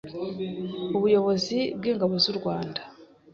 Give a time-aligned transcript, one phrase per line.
[0.97, 2.81] Ubuyobozi bw’Ingabo z’u Rwanda